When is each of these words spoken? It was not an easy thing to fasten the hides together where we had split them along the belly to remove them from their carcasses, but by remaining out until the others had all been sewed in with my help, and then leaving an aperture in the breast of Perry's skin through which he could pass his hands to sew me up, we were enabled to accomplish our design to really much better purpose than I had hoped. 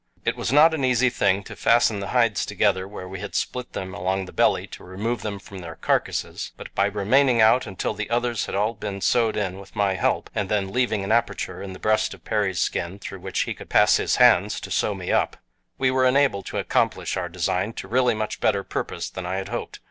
It 0.25 0.35
was 0.35 0.51
not 0.51 0.73
an 0.73 0.83
easy 0.83 1.11
thing 1.11 1.43
to 1.43 1.55
fasten 1.55 1.99
the 1.99 2.07
hides 2.07 2.43
together 2.43 2.87
where 2.87 3.07
we 3.07 3.19
had 3.19 3.35
split 3.35 3.73
them 3.73 3.93
along 3.93 4.25
the 4.25 4.31
belly 4.33 4.65
to 4.65 4.83
remove 4.83 5.21
them 5.21 5.37
from 5.37 5.59
their 5.59 5.75
carcasses, 5.75 6.53
but 6.57 6.73
by 6.73 6.85
remaining 6.87 7.39
out 7.39 7.67
until 7.67 7.93
the 7.93 8.09
others 8.09 8.47
had 8.47 8.55
all 8.55 8.73
been 8.73 9.01
sewed 9.01 9.37
in 9.37 9.59
with 9.59 9.75
my 9.75 9.93
help, 9.93 10.31
and 10.33 10.49
then 10.49 10.73
leaving 10.73 11.03
an 11.03 11.11
aperture 11.11 11.61
in 11.61 11.73
the 11.73 11.79
breast 11.79 12.15
of 12.15 12.25
Perry's 12.25 12.59
skin 12.59 12.97
through 12.97 13.19
which 13.19 13.41
he 13.41 13.53
could 13.53 13.69
pass 13.69 13.97
his 13.97 14.15
hands 14.15 14.59
to 14.61 14.71
sew 14.71 14.95
me 14.95 15.11
up, 15.11 15.37
we 15.77 15.91
were 15.91 16.07
enabled 16.07 16.47
to 16.47 16.57
accomplish 16.57 17.15
our 17.15 17.29
design 17.29 17.71
to 17.73 17.87
really 17.87 18.15
much 18.15 18.39
better 18.39 18.63
purpose 18.63 19.07
than 19.07 19.27
I 19.27 19.35
had 19.35 19.49
hoped. 19.49 19.77